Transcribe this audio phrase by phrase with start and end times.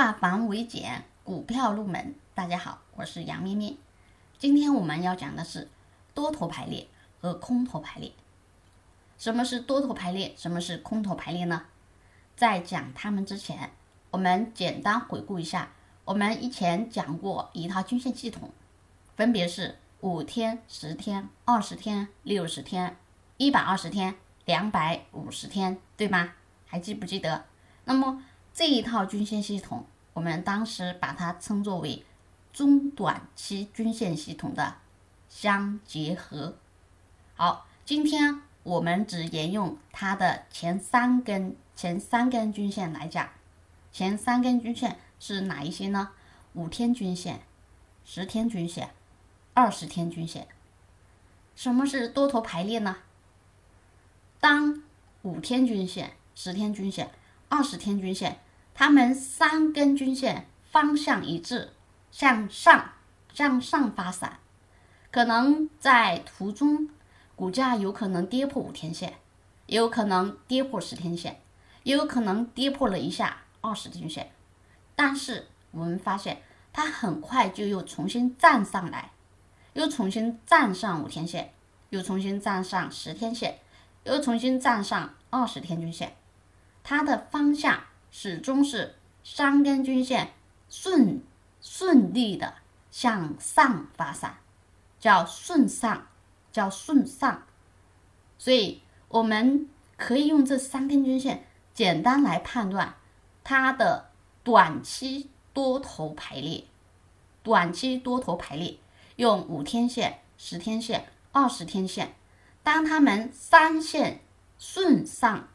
[0.00, 2.14] 化繁为简，股票入门。
[2.34, 3.76] 大家好，我是杨咩咩。
[4.38, 5.68] 今天我们要讲的是
[6.14, 6.88] 多头排列
[7.20, 8.10] 和空头排列。
[9.18, 10.32] 什么是多头排列？
[10.38, 11.66] 什么是空头排列呢？
[12.34, 13.72] 在讲它们之前，
[14.10, 15.70] 我们简单回顾一下，
[16.06, 18.50] 我们以前讲过一套均线系统，
[19.16, 22.96] 分别是五天、十天、二十天、六十天、
[23.36, 24.14] 一百二十天、
[24.46, 26.32] 两百五十天，对吗？
[26.64, 27.44] 还记不记得？
[27.84, 28.22] 那么
[28.60, 32.04] 这一套均线系统，我们当时把它称作为
[32.52, 34.76] 中短期均线系统的
[35.30, 36.54] 相结合。
[37.34, 43.30] 好，今天我们只沿用它的前三根前三根均线来讲。
[43.90, 46.10] 前三根均线是哪一些呢？
[46.52, 47.40] 五天均线、
[48.04, 48.90] 十天均线、
[49.54, 50.46] 二十天均线。
[51.56, 52.98] 什么是多头排列呢？
[54.38, 54.82] 当
[55.22, 57.10] 五天均线、十天均线、
[57.48, 58.38] 二十天均线，
[58.80, 61.74] 它们三根均线方向一致，
[62.10, 62.92] 向上
[63.30, 64.38] 向上发散，
[65.10, 66.88] 可能在途中
[67.36, 69.18] 股价有可能跌破五天线，
[69.66, 71.42] 也有可能跌破十天线，
[71.82, 74.30] 也有可能跌破了一下二十天线，
[74.96, 76.40] 但是我们发现
[76.72, 79.10] 它很快就又重新站上来，
[79.74, 81.52] 又重新站上五天线，
[81.90, 83.58] 又重新站上十天线，
[84.04, 86.16] 又重新站上二十天均线。
[86.82, 87.78] 它的方向
[88.10, 90.32] 始终是三根均线
[90.68, 91.22] 顺
[91.60, 92.54] 顺利的
[92.90, 94.38] 向上发散，
[94.98, 96.06] 叫顺上，
[96.50, 97.42] 叫顺上。
[98.38, 102.94] 所以我们可以用这三根均线简单来判断
[103.44, 104.10] 它的
[104.42, 106.64] 短期多头排列。
[107.42, 108.78] 短期多头排列
[109.16, 112.14] 用五天线、十天线、二十天线，
[112.62, 114.20] 当它们三线
[114.58, 115.48] 顺上。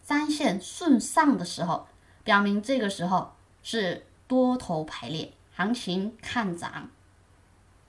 [0.00, 1.88] 三线顺上的时候，
[2.24, 6.90] 表明这个时候是多头排列，行情看涨。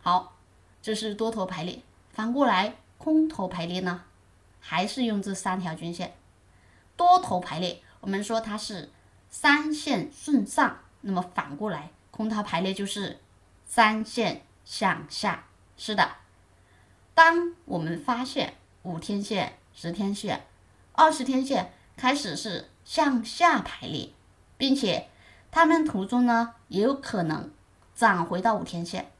[0.01, 0.35] 好，
[0.81, 1.81] 这是多头排列。
[2.11, 4.03] 反过来，空头排列呢，
[4.59, 6.15] 还是用这三条均线。
[6.97, 8.91] 多头排列，我们说它是
[9.29, 13.19] 三线顺上，那么反过来，空头排列就是
[13.65, 15.45] 三线向下。
[15.77, 16.11] 是的，
[17.13, 20.45] 当我们发现五天线、十天线、
[20.91, 21.71] 二十天线。
[21.97, 24.09] 开始是向下排列，
[24.57, 25.09] 并且
[25.51, 27.51] 他们途中呢也有可能
[27.93, 29.11] 涨回到五天线，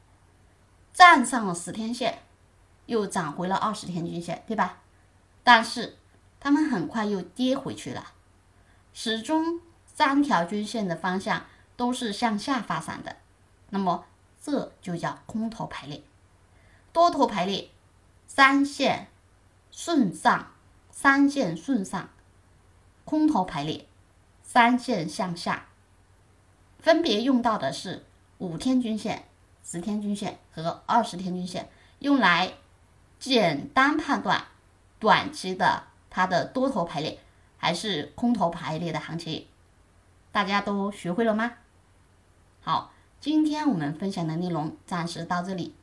[0.92, 2.20] 站上了十天线，
[2.86, 4.78] 又涨回了二十天均线，对吧？
[5.42, 5.96] 但是
[6.40, 8.12] 他们很快又跌回去了，
[8.92, 11.44] 始终三条均线的方向
[11.76, 13.16] 都是向下发散的，
[13.70, 14.04] 那么
[14.42, 16.02] 这就叫空头排列。
[16.92, 17.70] 多头排列，
[18.26, 19.08] 三线
[19.70, 20.52] 顺上，
[20.90, 22.08] 三线顺上。
[23.04, 23.86] 空头排列，
[24.46, 25.66] 三线向下，
[26.78, 28.06] 分别用到的是
[28.38, 29.24] 五天均线、
[29.64, 31.68] 十天均线和二十天均线，
[31.98, 32.54] 用来
[33.18, 34.46] 简单判断
[35.00, 37.18] 短期的它的多头排列
[37.58, 39.46] 还是空头排列的行情。
[40.30, 41.54] 大家都学会了吗？
[42.62, 45.74] 好，今天我们分享的内容暂时到这里，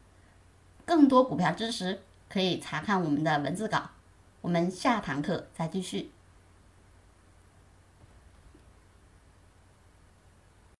[0.86, 3.90] 更多股票知识可以查看我们的文字稿，
[4.40, 6.12] 我们下堂课再继续。